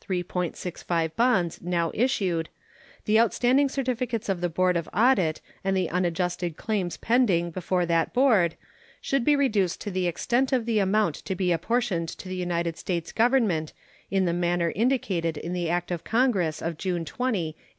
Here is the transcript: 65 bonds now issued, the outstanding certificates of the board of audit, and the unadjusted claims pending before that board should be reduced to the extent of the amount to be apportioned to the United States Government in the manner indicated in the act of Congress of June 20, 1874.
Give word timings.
65 0.53 1.15
bonds 1.15 1.61
now 1.61 1.91
issued, 1.93 2.49
the 3.05 3.19
outstanding 3.19 3.69
certificates 3.69 4.29
of 4.29 4.41
the 4.41 4.49
board 4.49 4.75
of 4.75 4.89
audit, 4.95 5.41
and 5.63 5.77
the 5.77 5.91
unadjusted 5.91 6.57
claims 6.57 6.97
pending 6.97 7.51
before 7.51 7.85
that 7.85 8.11
board 8.11 8.55
should 8.99 9.23
be 9.23 9.35
reduced 9.35 9.79
to 9.79 9.91
the 9.91 10.07
extent 10.07 10.51
of 10.51 10.65
the 10.65 10.79
amount 10.79 11.13
to 11.13 11.35
be 11.35 11.51
apportioned 11.51 12.09
to 12.09 12.27
the 12.27 12.35
United 12.35 12.77
States 12.77 13.11
Government 13.11 13.73
in 14.09 14.25
the 14.25 14.33
manner 14.33 14.73
indicated 14.75 15.37
in 15.37 15.53
the 15.53 15.69
act 15.69 15.91
of 15.91 16.03
Congress 16.03 16.63
of 16.63 16.79
June 16.79 17.05
20, 17.05 17.09
1874. 17.49 17.67